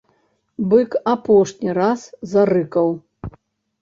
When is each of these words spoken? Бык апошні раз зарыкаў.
Бык 0.71 0.97
апошні 1.13 1.69
раз 1.81 2.09
зарыкаў. 2.35 2.87